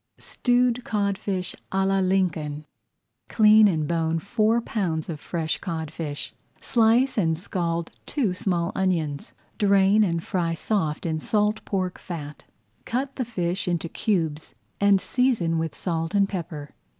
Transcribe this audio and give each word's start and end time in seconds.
STEWED 0.17 0.83
CODFISH 0.83 1.55
À 1.71 1.85
LA 1.85 1.99
LINCOLN 1.99 2.65
Clean 3.29 3.67
and 3.67 3.87
bone 3.87 4.17
four 4.17 4.59
pounds 4.59 5.09
of 5.09 5.19
fresh 5.19 5.59
codfish. 5.59 6.33
Slice 6.59 7.19
and 7.19 7.37
scald 7.37 7.91
two 8.07 8.33
small 8.33 8.71
onions, 8.73 9.33
drain 9.59 10.03
and 10.03 10.23
fry 10.23 10.55
soft 10.55 11.05
in 11.05 11.19
salt 11.19 11.63
pork 11.65 11.99
fat. 11.99 12.45
Cut 12.83 13.15
the 13.15 13.25
fish 13.25 13.67
into 13.67 13.87
cubes 13.87 14.55
and 14.79 14.99
season 14.99 15.59
with 15.59 15.75
salt 15.75 16.15
and 16.15 16.27
pepper. 16.27 16.73